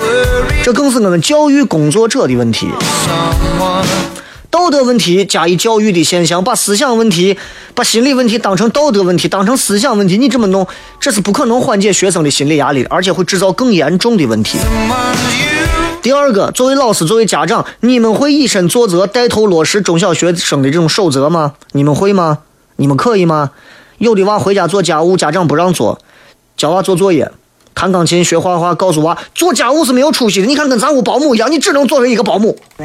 [0.63, 2.67] 这更是我们教育工作者的问题。
[4.51, 7.35] 道德问题加以教育的现象，把思想问题、
[7.73, 10.67] 把心理问题当成道德问题，当成思想问题，你这么弄，
[10.99, 14.59] 这是不可能缓解学生的心理压力的，而且会制造更严重的问题。
[16.03, 21.53] 第二个，作为老师，作为家长，你们会以身作则，带头落实中小学生的这种守则吗？
[21.71, 22.39] 你们会吗？
[22.75, 23.51] 你们可以吗？
[23.99, 25.97] 有的娃回家做家务，家长不让做，
[26.57, 27.31] 教娃做作业，
[27.73, 30.45] 弹钢琴、学画画，告诉娃做家务是没有出息的。
[30.45, 32.59] 你看，跟咱屋保姆一样，你只能作为一个保姆。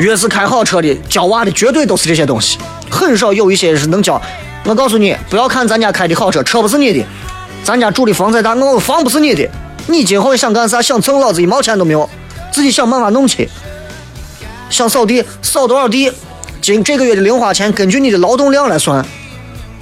[0.00, 2.58] 越是开好车的，教娃的绝对都是这些东西，
[2.90, 4.20] 很少有一些是能教。
[4.64, 7.06] 我告诉你，不要看咱家开的好车，车不是你的，
[7.62, 9.48] 咱家住的房再大，我房不是你的。
[9.88, 10.82] 你今后想干啥？
[10.82, 12.08] 想蹭老子一毛钱都没有，
[12.52, 13.48] 自己想办法弄去。
[14.68, 16.12] 想扫地，扫多少地？
[16.60, 18.98] 今这个月的零花钱根据你的劳动量来算。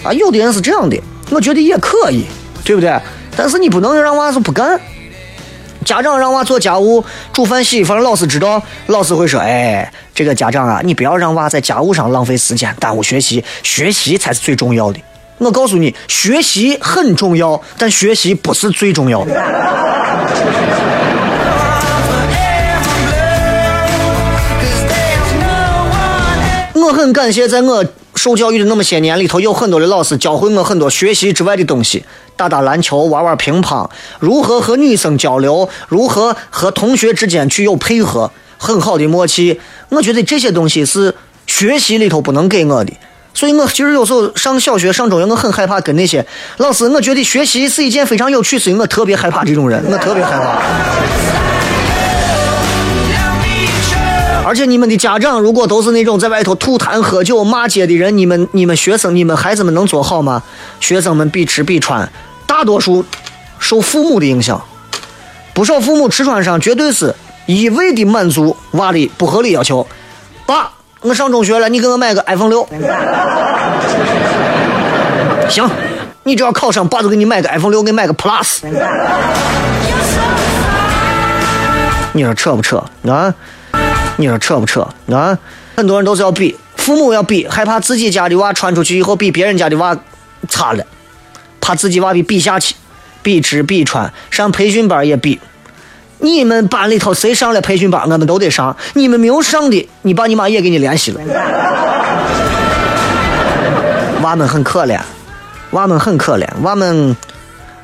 [0.03, 2.25] 啊，有的人是这样的，我觉得也可以，
[2.63, 3.01] 对不对？
[3.35, 4.79] 但是你不能让娃说不干。
[5.85, 15.01] 家长让娃做家务、煮饭、洗衣服，老师知道，老师会说：“哎，这个家长啊，你不要让娃在家务上浪费时间，耽误学习，学习才是最重要的。”
[15.39, 19.33] 我告诉你，学习很重要，但学习不是最重要的。
[26.75, 32.05] 我很感谢，在我受教育的那么些年里头，有很多的老师教会我很多学习之外的东西，
[32.37, 33.89] 打打篮球，玩玩乒乓，
[34.21, 39.59] 如何和女生交流，如何和同学之间去有配合，很好的默契。
[39.89, 41.15] 我觉得这些东西是
[41.47, 42.93] 学习里头不能给我的。
[43.35, 46.25] 所以我其实有时候上小学、上中学，我很害怕跟那些
[46.59, 46.89] 老师。
[46.89, 50.63] 我觉得学习是一件非常有趣，事情我特别害怕这种人，我特别害怕。
[54.47, 60.43] 而且你们的家长如果都是那种在外头吐痰喝酒骂街的人，你们你们学生你们孩子们能做好吗？
[60.81, 62.09] 学生们必吃必穿，
[62.47, 63.05] 大多数
[63.59, 64.63] 受父母的影响，
[65.55, 67.15] 不少父母吃穿上绝对是
[67.47, 69.87] 一味的满足娃的不合理要求。
[70.45, 70.74] 爸，
[71.05, 72.67] 我上中学了，你给我买个 iPhone 六。
[75.51, 75.71] 行，
[76.23, 78.61] 你只要考上，爸就给你买个 iPhone 六，给你买个 Plus。
[82.13, 83.35] 你说扯不扯啊？
[84.17, 85.39] 你说扯不扯啊？
[85.77, 89.95] 很多人都是要比，父母要比，害怕自己家的娃传出去以后比别人家的娃
[90.49, 90.87] 差了，
[91.61, 92.75] 怕自己娃比比下去，
[93.23, 95.39] 比吃比穿，上培训班也比。
[96.25, 98.75] 你们班里头谁上了培训班，我们都得上。
[98.95, 101.21] 你们没有上的，你爸你妈也给你联系了。
[104.23, 104.99] 娃们很可怜，
[105.73, 107.15] 娃们很可怜，娃们。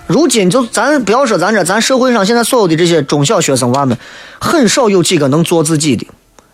[0.07, 3.97] 如今就咱不要说咱这，咱社会上现在所有的这些中小学生娃们，
[4.41, 6.07] 很少有几个能做自己的，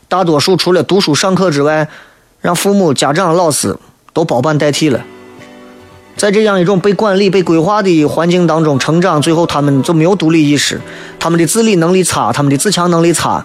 [0.08, 1.88] 大多数除了读书上课之外，
[2.40, 3.76] 让父母、家长、老师
[4.12, 5.00] 都包办代替了。
[6.16, 10.80] 在这样一种被管理、被规划的环境当中成长，最后他们就没有独立意识，
[11.18, 13.44] 他们的自理能力差，他们的自强能力差，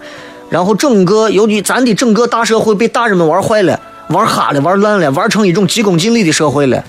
[0.49, 6.81] 然后整个由于咱的整个大社会被大人们玩坏了、玩哈了、玩烂了，玩成一种急功近利的社会了。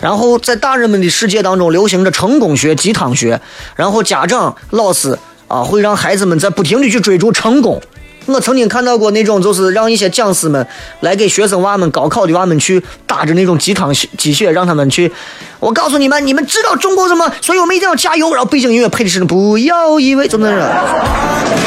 [0.00, 3.40] 然后在大人们的世界当中流行着成功学、鸡汤学，
[3.74, 5.18] 然后家长、老师
[5.48, 7.80] 啊会让孩子们在不停的去追逐成功。
[8.26, 10.66] 我曾经看到过那种，就是让一些讲师们
[11.00, 15.12] 来给学生娃们、高考的娃们去打着那种鸡汤鸡血，让他们去。
[15.60, 17.30] 我告诉你们，你们知道中国什么？
[17.40, 18.32] 所以我们一定要加油。
[18.32, 21.64] 然后背景音乐配的是不要以为怎么着。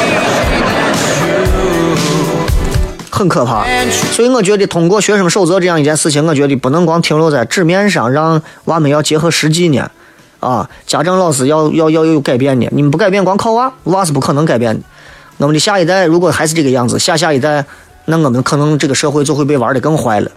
[3.10, 3.64] 很可怕，
[4.12, 9.90] 所以我觉得通过学生守则这样一件事情，我觉得不能光停留在纸面上，让娃们要结合实际呢。
[10.38, 14.80] 啊，家长老师要要要有改变的，你们不改变，光靠娃，娃是不可能改变的。
[15.38, 17.64] 我们的下一代如果还是这个样子，下下一代，
[18.04, 20.30] 那我们可能这个社会就会被玩的更坏了，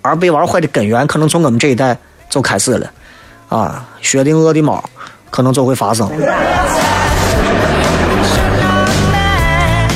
[0.00, 1.98] 而被玩坏的根源可能从我们这一代
[2.30, 2.90] 就开始了。
[3.48, 4.82] 啊，薛定谔的猫
[5.30, 6.08] 可能就会发生。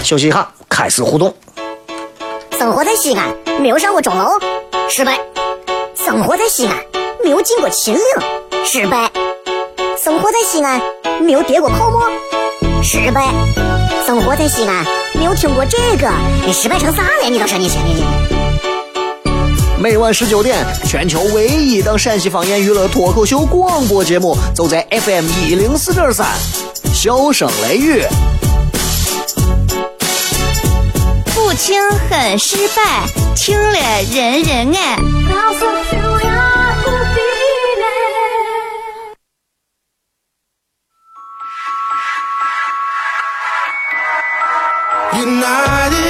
[0.02, 1.34] 休息一下，开始互动。
[2.58, 3.28] 生活在西安，
[3.60, 4.30] 没有上过钟楼，
[4.90, 5.12] 失败；
[5.94, 6.76] 生活在西安，
[7.22, 8.02] 没有进过秦岭，
[8.64, 9.08] 失败；
[9.96, 10.80] 生活在西安，
[11.22, 12.02] 没有跌过泡沫，
[12.82, 13.22] 失败；
[14.08, 16.10] 生活在西安，没有听过这个，
[16.46, 17.28] 你失败成啥了？
[17.28, 18.02] 你倒是你先你。
[19.78, 26.26] 每晚十九点，全球唯一档陕西方言娱乐脱口秀广播节目，就在 FM 一零四点三，
[26.94, 28.02] 笑声雷雨。
[31.34, 33.04] 不听很失败，
[33.36, 33.78] 听了
[34.10, 34.98] 人人爱。
[45.28, 46.07] tonight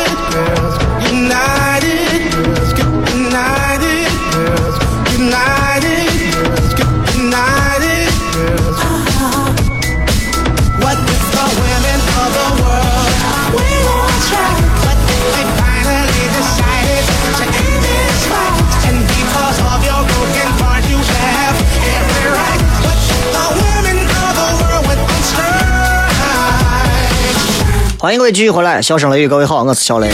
[28.01, 30.09] 欢迎各位继续回来，笑声雷雨，各位好，我是小雷。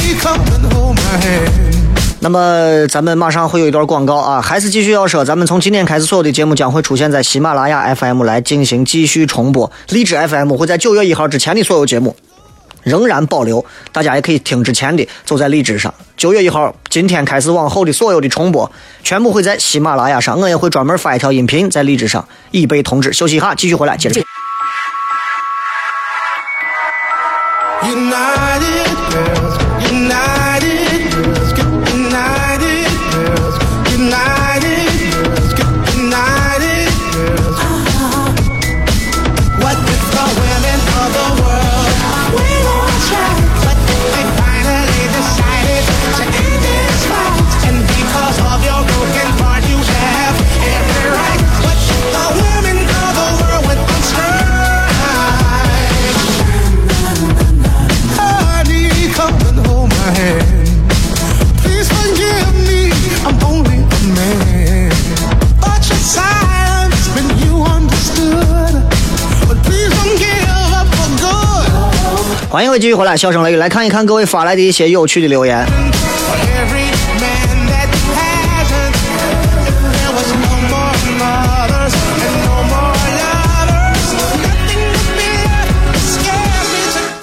[2.21, 12.17] 那么咱们马上会有一段广告啊，还是继续要说，咱们从今天开始，所有的节目将会出现在喜马拉雅 FM 来进行继续重播，荔枝 FM 会在九月一号之前的所有节目
[12.83, 13.63] 仍然保留，
[13.93, 15.93] 大家也可以听之前的，走在荔枝上。
[16.17, 18.73] 九月一号，今天开始往后的所有的重播，
[19.03, 23.13] 全部会在喜马拉雅上，我也会专门发一条音频在荔枝上，以备通知。
[23.13, 24.23] 休息一下，继续回来接着。
[27.85, 29.44] 欢迎
[72.85, 75.65] 继续回来，笑声雷雨来看一看各位发来的一些有趣的留言。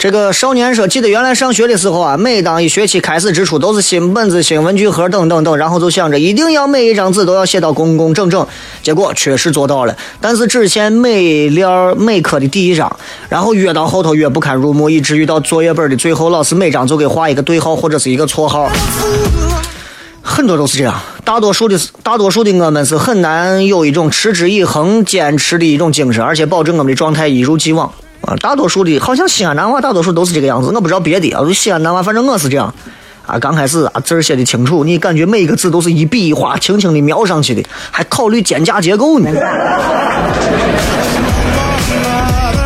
[0.02, 8.48] 这个少年说，记得原来上学的时候啊，每当一学期开始之初，都是新本子、新文具盒等等等，然后就想着一定要每一张纸都要写到工工整整。
[8.82, 12.98] 结果确实做到了，但是只限每列每科的第一张，
[13.30, 18.72] 然后越到后头越不堪入目，以至于到作业本的最后，老师每张就给画一个对号或者是一个错号。
[20.24, 27.94] 很多都是这样，大多数的大多数的我们是很难有一种持之以恒、坚持的一种精神，而且保证我们的状态一如既往。
[28.22, 31.42] 啊，大多数的，好像西安男娃大多数都是这个样子，我不知道别的啊。
[31.54, 32.74] 西安男娃，反正我是这样。
[33.26, 39.30] 啊，刚开始啊，字儿写的清楚，你感觉每一个字都是一笔一画，轻轻的描上去的，还考虑间架结构呢。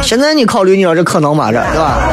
[0.02, 1.52] 现在你考虑，你说这可能吗？
[1.52, 2.10] 这对吧？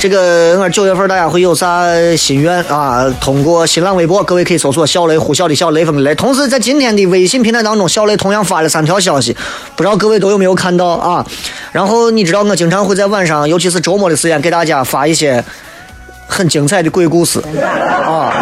[0.00, 1.84] 这个我九月份大家会有啥
[2.16, 3.04] 心愿啊？
[3.20, 6.14] 通过新浪微博，各位可以搜索“小雷呼啸的小雷锋的雷”。
[6.16, 9.36] 同时，在今天的微信平台当中，小雷同样发了三条消息，
[9.74, 11.26] 不知道各位都有没有看到啊？
[11.72, 15.44] 然后你知道，我经常会在晚上，尤其是周末的时间，给大家发一些
[16.28, 17.42] 很精彩的鬼故事
[18.06, 18.32] 啊。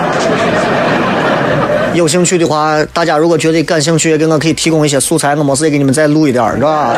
[1.95, 6.95] 有兴趣的话，大家如果觉得感兴趣，给我可以提供一些素材，我没事也给你们再录一点，是吧？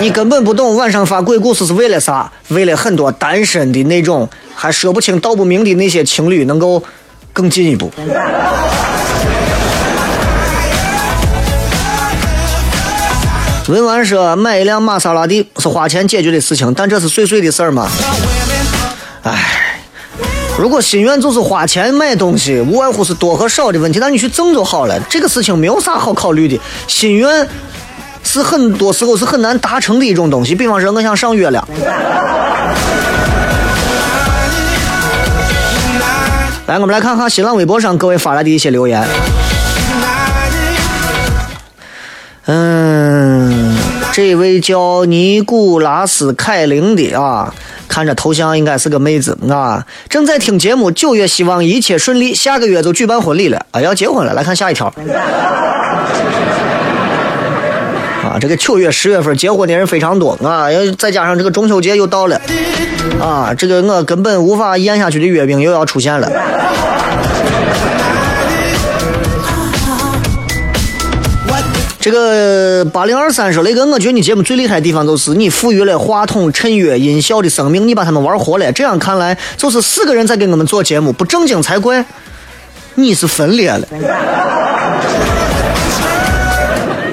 [0.00, 2.30] 你根本不懂晚上发鬼故事是为了啥？
[2.48, 6.82] 为了很多单身的那种还说不清道不明的那些情侣能够
[7.32, 7.90] 更进一步。
[13.66, 17.90] 文玩说买一辆玛莎拉蒂是花钱解决的事情，但这是碎碎的事儿吗？
[19.24, 19.82] 唉，
[20.56, 24.98] 如果心愿就是花钱买东西，无外乎是多和少的问题，那你去挣就好了。
[25.10, 27.46] 这个事情没有啥好考虑的，心愿。
[28.22, 31.66] 是很多时候是很难达成的一种东西，比方说我想上月亮。
[36.66, 39.02] 来，我们来看看新浪微博上各位发来的一些留言。
[42.44, 43.76] 嗯，
[44.12, 47.54] 这位叫尼古拉斯凯琳的啊，
[47.88, 54.34] 看着头像应该是个妹子啊，正在听节目，九月希望一切顺利，下个月就举办婚礼了啊，要结婚了。
[54.34, 54.92] 来看下一条。
[58.22, 62.40] 啊，这个九月、十月份结婚的人非常多啊，要再加上这个中秋节又到了，
[63.20, 66.30] 啊，这个我根本无法咽下去的月饼又要出现了。
[72.00, 78.72] 这个八零二三说雷哥，我觉得你节目最厉害的地方就是你赋予了话筒、衬乐、音效的生命，你把他们玩活了。
[78.72, 82.04] 这样看来，就是四个人在给我们做节目，不正经才怪。
[82.94, 83.86] 你是分裂了。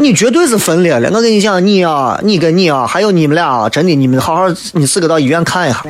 [0.05, 4.43] 你绝对是分裂了，我跟你讲，你啊，你跟你啊，还有你们俩啊，真的，你们好好，
[4.73, 5.83] 你四个到医院看一下。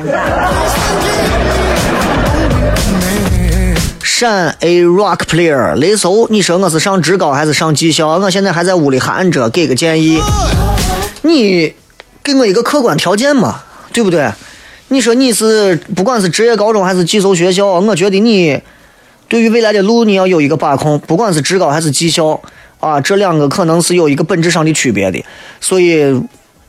[4.02, 8.08] 闪 A Rock Player 雷搜，你说我是上职高还是上技校？
[8.08, 10.18] 我现在还在屋里喊着，给个建议。
[11.20, 11.74] 你
[12.22, 13.60] 给我一个客观条件嘛，
[13.92, 14.32] 对不对？
[14.88, 18.58] 你说你是不管是职业高中还是寄宿学校，我觉得你
[19.28, 22.40] 对于未来的路你要有一个把控，不管是职高还是技校。
[22.78, 25.24] 啊，这两个可能是有一个本质上的区别的，
[25.60, 26.22] 所以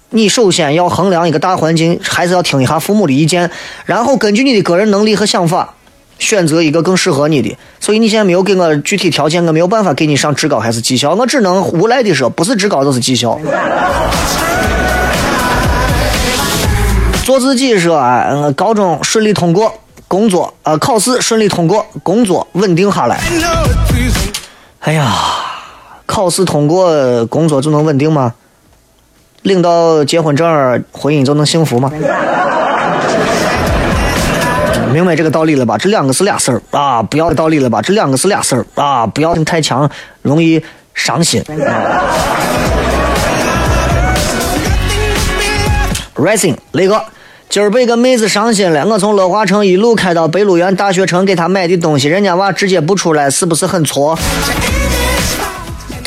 [0.09, 3.51] 你首先要衡量一个大环境，还是要听一下父母的意见，
[3.85, 5.73] 然后根据你的个人能力和想法，
[6.17, 7.55] 选择一个更适合你的。
[7.81, 13.37] 所以你现在没有给我具体条件，我没有办法给你上职高还是技校，我只能无奈的说，不是职高就是技校。
[17.25, 19.73] 做自己说，啊，高中顺利通过，
[20.07, 23.19] 工作啊，考试顺利通过，工作稳定下来。
[24.79, 25.43] 哎呀。
[26.07, 28.33] 考试通过，工作就能稳定吗？
[29.43, 30.47] 领到结婚证，
[30.91, 31.91] 婚姻就能幸福吗？
[34.91, 35.77] 明白这个道理了吧？
[35.77, 37.03] 这两个是俩事儿啊！
[37.03, 37.81] 不要道理了吧？
[37.81, 39.05] 这两个是俩事儿啊！
[39.05, 39.87] 不要太强，
[40.21, 41.43] 容易伤心。
[46.15, 47.01] Rising，雷哥，
[47.49, 48.85] 今儿被个妹子伤心了。
[48.87, 54.17] 我从乐华城一路开到北鹿园大学城给她买的东西，人家娃直接不出来，是不是很挫？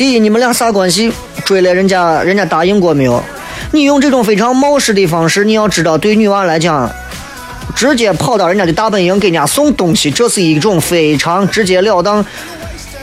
[0.00, 1.12] 第一，你们俩啥关系？
[1.44, 3.22] 追了人家，人家答应过没有？
[3.70, 6.90] 你用这种非常冒失的方式，你要知道，对女娃来讲，
[7.76, 12.24] 直接跑到人家的大本营给人家送东西，这是一种非常直截了当、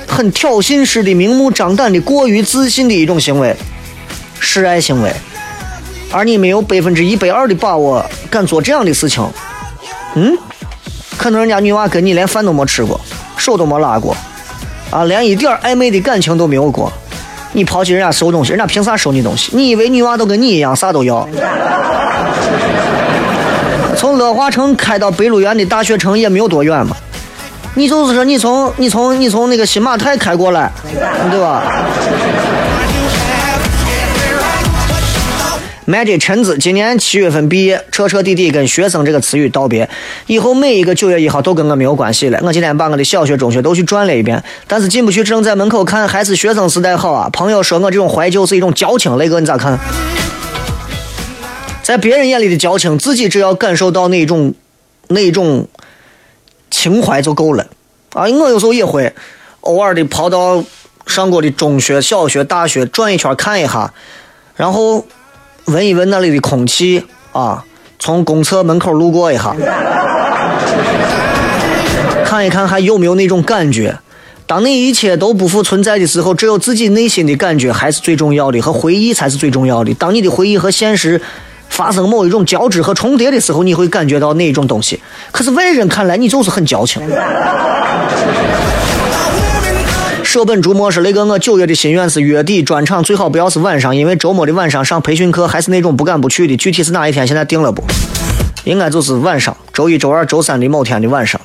[0.07, 3.55] 很挑衅式的、明目张胆的、过于自信的一种行为，
[4.39, 5.13] 示爱行为。
[6.09, 9.23] 而你没有百分之一百二的把握，敢做这样的事情，
[10.15, 10.35] 嗯？
[11.15, 12.99] 可能人家女娃跟你连饭都没吃过，
[13.37, 14.17] 手都没拉过。
[14.97, 16.91] 啊，连一点暧昧的感情都没有过，
[17.53, 19.51] 你抛弃人家收东西，人家凭啥收你东西？
[19.55, 21.29] 你以为女娃都跟你一样啥都要？
[23.95, 26.95] 从乐华城开到北鹿园的大学城也没有多远嘛，
[27.75, 30.71] 你就是说你从你从你从那个新马泰开过来，
[31.29, 31.61] 对吧？
[35.87, 39.89] 我的陈子今年七月份毕业，彻彻底底跟学生这个词语道别。
[40.25, 42.37] 以后每一个九月一号都跟我没有关系了。
[42.43, 47.29] 我今天把我的小学、中学都去转了一遍，但是进不去，只能在门口看，还是学生时代好啊。
[47.31, 49.79] 朋友说我这种怀旧是一种矫情，雷哥你咋看？
[51.83, 54.53] 在别人眼里的矫情，自己只要感受到那种
[55.07, 55.69] 那种
[56.69, 57.65] 情怀就够了
[58.11, 58.23] 啊！
[58.23, 59.13] 我有时候也会
[59.61, 60.61] 偶尔的跑到
[61.05, 63.93] 上过的中学、小学、大学转一圈看一下，
[64.57, 65.05] 然后。
[65.67, 67.03] 闻一闻那里的空气
[67.33, 67.63] 啊，
[67.99, 69.53] 从公厕门口路过一下，
[72.23, 73.97] 看一看还有没有那种感觉。
[74.45, 79.93] 当你一切都不复存在的时候，只有自己内心的感觉还是最重要的，和回忆才是最重要的。
[79.95, 81.21] 当你的回忆和现实
[81.67, 84.97] 发生某一种交织和重叠的时候，你会感觉到那一种东西。
[85.33, 87.01] 可是外人看来，你就是很矫情。
[90.27, 96.57] 舍本逐末是雷哥，我九月的心愿是月底专场，最好不要是晚上，因为周末的晚上上培训课还是那种不敢不去的。
[96.57, 97.81] 具体是哪一天，现在定了不？
[98.65, 101.39] 应该就是晚上，周一、周二、周三的某天的晚上，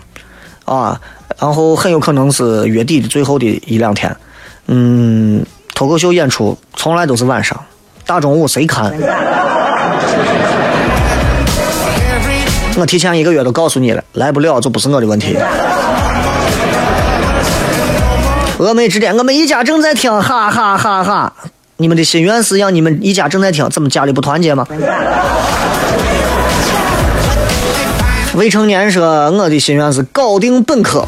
[0.64, 1.00] 啊，
[1.38, 4.16] 然后很有可能是月底的最后的一两天。
[4.66, 7.56] 嗯，脱口秀演出从来都是晚上，
[8.04, 8.92] 大中午谁看？
[12.76, 15.36] 我提前一个月都告诉你了，来不了就不是我的问题。
[18.62, 21.32] 峨眉之巅，我们一家正在听，哈哈哈哈！
[21.78, 24.66] 你们的心愿是让你们一家正在听，怎么家里不团结吗？
[28.34, 31.04] 未成年说，我的心愿是搞定本科。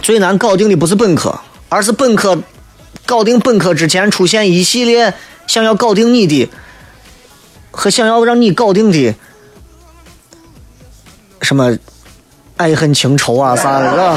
[0.00, 1.38] 最难搞定的不是本科，
[1.68, 2.38] 而是本科
[3.04, 5.12] 搞定本科之前出现一系列
[5.46, 6.48] 想要搞定你的
[7.70, 9.14] 和想要让你搞定的
[11.42, 11.76] 什么
[12.56, 14.16] 爱恨情仇啊啥的。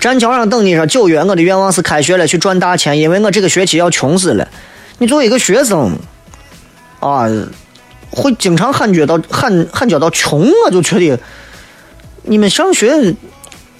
[0.00, 4.48] 站桥上等你说九月，我的愿望是开学了去赚大钱，因为我这个学期要穷死了。
[4.96, 5.94] 你作为一个学生，
[7.00, 7.28] 啊，
[8.10, 11.20] 会经常感觉到喊喊叫到穷，我就觉得
[12.22, 13.14] 你们上学，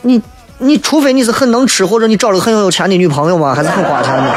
[0.02, 0.20] 你
[0.58, 4.30] 你除非你是很能吃，或者你找了个很有钱的女朋友嘛， 还是很花钱的。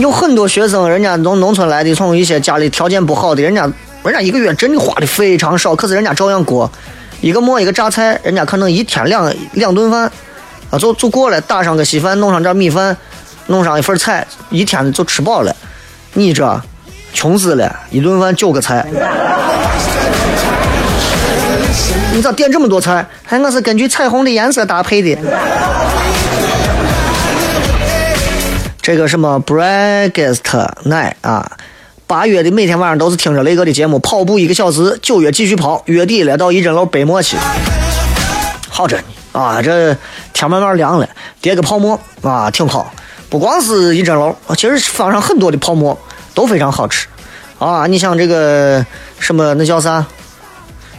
[0.00, 3.70] 有很多学生，人家从农村来的，从一些家里条件不好的，人家
[4.02, 6.72] 人家一个月真的花的非常少，可是人家照样过。
[7.20, 10.10] 一个馍一个榨菜，人家可能一天两两顿饭，
[10.70, 12.96] 啊，就就过来，打上个稀饭，弄上点米饭，
[13.46, 15.54] 弄上一份菜，一天就吃饱了。
[16.14, 16.62] 你这
[17.12, 18.86] 穷死了，一顿饭九个菜，
[22.12, 23.04] 你咋点这么多菜？
[23.24, 25.18] 还我是根据彩虹的颜色搭配的。
[28.80, 30.42] 这个什么 breakfast
[30.84, 31.50] night 啊？
[32.08, 34.96] 八月的每天晚上都是听着雷哥的节目，跑步一个小时。
[35.02, 37.36] 九月继续跑，月底了到一针楼背馍去，
[38.68, 39.02] 好着呢
[39.32, 39.60] 啊！
[39.60, 39.96] 这
[40.32, 41.08] 天慢慢凉了，
[41.40, 42.92] 叠个泡馍啊，挺好。
[43.28, 45.98] 不光是一针楼，其实坊上很多的泡馍
[46.32, 47.08] 都非常好吃
[47.58, 47.88] 啊。
[47.88, 48.86] 你像这个
[49.18, 50.06] 什么那叫啥？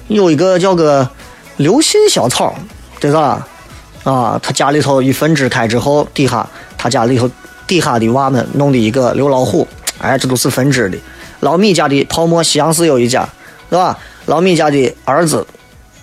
[0.10, 1.10] 有一个叫个
[1.56, 2.54] 刘信小草，
[3.00, 3.48] 对吧？
[4.04, 6.46] 啊，他家里头一分支开之后，底下
[6.78, 7.30] 他家里头
[7.66, 9.66] 底下的娃们弄的一个刘老虎。
[10.00, 10.98] 哎，这都是分支的。
[11.40, 13.28] 老米家的泡沫西洋市有一家，
[13.70, 13.98] 是吧？
[14.26, 15.46] 老米家的儿子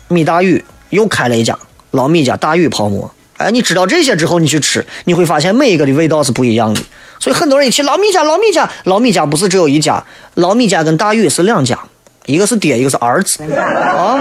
[0.09, 1.59] 米大宇又开了一家
[1.91, 3.11] 老米家大宇泡沫。
[3.37, 6.81] 哎，你知道这些之后，你去吃，你会发现每一个的味道是不一样的。
[7.19, 10.03] 所以很多人一提老米家，老米家，老米家不是只有一家，
[10.35, 11.79] 老米家跟大宇是两家，
[12.27, 14.19] 一个是爹，一个是儿子啊。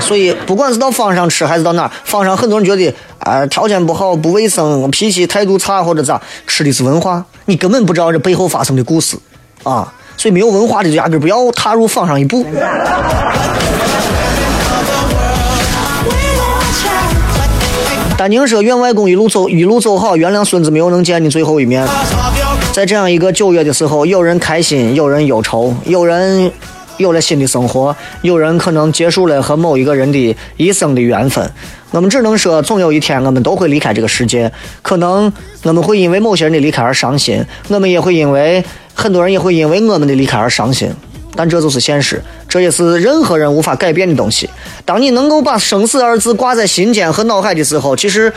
[0.00, 9.16] 所以，不管是到坊上吃还是到哪儿，坊上很多人觉得啊条件不好、不卫生、脾气态度差或者咋，吃的是文化，你根本不知道这背后发生的故事
[9.62, 9.92] 啊！
[10.18, 12.46] 所以没有文化的就压根不要踏入坊上一步。
[18.16, 21.86] 丹宁说：“愿外公一路走一路走好，原谅孙子没有能见你最后一面。”
[22.72, 26.50] 在这样一个九月的时候，有人开心，有人忧愁，有人。
[26.98, 31.50] 有了新的生活，有人可能结束了和某一个人的一生的缘分。
[31.90, 34.50] 我们只能说，总有一天我们都会离开这个世界。
[34.82, 35.32] 可能
[35.62, 40.90] 我们会因为某些人的离开而伤心，我们也会因为很多人也会因为我们的离开而伤心。
[41.34, 44.48] 但这就是现实，这也是任何人无法改变的东西。
[44.84, 48.32] 当你能够把生死二字挂在心间和脑海的时候，其实。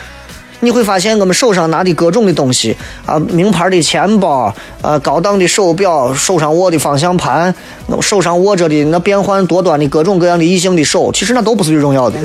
[0.61, 7.53] 你会发现，我们手上拿的各种的东西啊，名牌的钱包，呃，高档的手表，手上握的方向盘，
[8.01, 12.19] 手上握着的那变幻多端的各种各样的异性的手，其实那都不是最重要的。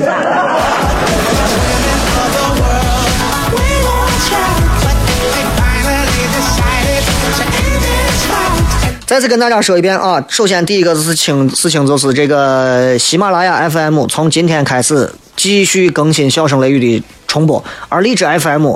[9.05, 17.03] 再次跟大家说一遍啊，首先第一个事情事情就是这个喜马拉雅 FM 从今天开始继续更新《笑声雷雨》的。
[17.35, 18.75] 重播，而荔枝 FM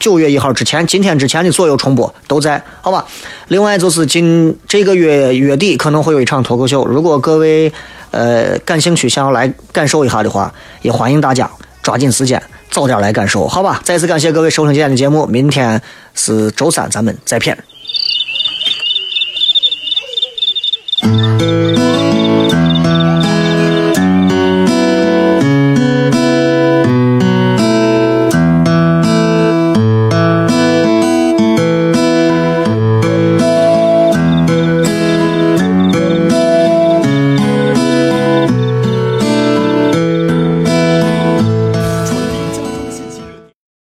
[0.00, 3.06] 九月一号之前，今天之前的所有重播都在，好吧？
[3.46, 7.72] 另外就是今这个月月底可能会有一场脱口秀，如果各位
[8.10, 11.48] 呃感兴趣想要来感受一下的话，也欢迎大家
[11.80, 13.80] 抓紧时间早点来感受，好吧？
[13.84, 15.80] 再次感谢各位收听今天的节目，明天
[16.16, 17.56] 是周三，咱们再片。